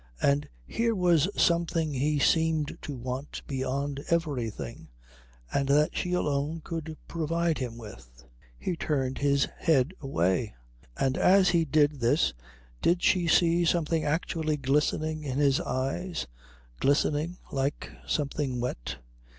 [0.19, 4.87] And here was something he seemed to want beyond everything,
[5.53, 8.25] and that she alone could provide him with.
[8.57, 10.55] He turned his head away;
[10.97, 12.33] and as he did this
[12.81, 16.25] did she see something actually glistening in his eyes,
[16.79, 18.97] glistening like something wet?